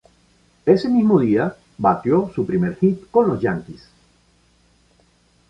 Ese 0.65 0.89
mismo 0.89 1.19
día, 1.19 1.55
bateó 1.77 2.31
su 2.33 2.43
primer 2.43 2.75
hit 2.79 3.11
con 3.11 3.27
los 3.27 3.39
Yankees. 3.39 3.87